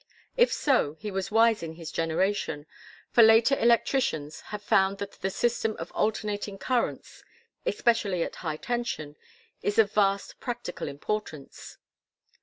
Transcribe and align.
If 0.35 0.51
so 0.51 0.95
he 0.95 1.11
was 1.11 1.29
wise 1.29 1.61
in 1.61 1.73
his 1.75 1.91
generation, 1.91 2.65
for 3.11 3.21
later 3.21 3.55
electricians 3.59 4.39
have 4.49 4.63
found 4.63 4.97
that 4.97 5.11
the 5.21 5.29
system 5.29 5.75
of 5.77 5.91
alternating 5.91 6.57
currents 6.57 7.23
especially 7.67 8.23
at 8.23 8.37
high 8.37 8.57
tension, 8.57 9.15
is 9.61 9.77
of 9.77 9.91
vast 9.93 10.39
practical 10.39 10.87
importance. 10.87 11.77